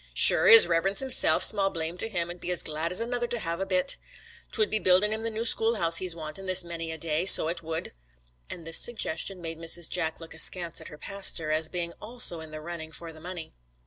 [0.15, 3.37] 'Sure his Riverince himself, small blame to him, 'ud be as glad as another to
[3.37, 3.97] have the bit.
[4.51, 7.61] 'Twould be buildin' him the new schoolhouse he's wantin' this many a day, so it
[7.61, 7.93] would.'
[8.49, 9.87] And this suggestion made Mrs.
[9.87, 13.53] Jack look askance at her pastor, as being also in the running for the money.